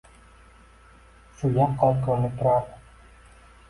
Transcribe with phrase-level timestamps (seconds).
[1.41, 2.85] Shu yaqqol ko‘rinib turardi.